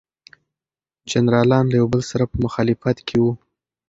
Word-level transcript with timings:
جنرالان 1.11 1.63
له 1.71 1.75
یو 1.79 1.87
بل 1.93 2.01
سره 2.11 2.23
په 2.31 2.35
مخالفت 2.45 2.97
کې 3.07 3.17
وو. 3.21 3.31